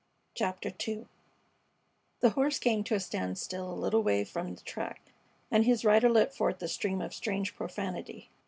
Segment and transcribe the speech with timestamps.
[0.33, 1.05] CHAPTER II
[2.21, 4.99] The horse came to a standstill a little way from the track,
[5.51, 8.31] and his rider let forth a stream of strange profanity.